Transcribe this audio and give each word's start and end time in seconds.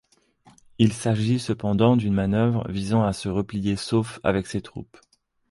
Il 0.79 0.93
s'agit 0.93 1.37
cependant 1.39 1.95
d'une 1.95 2.15
manœuvre 2.15 2.67
visant 2.71 3.03
à 3.03 3.13
se 3.13 3.29
replier 3.29 3.75
sauf 3.75 4.19
avec 4.23 4.47
ses 4.47 4.63
troupes. 4.63 4.97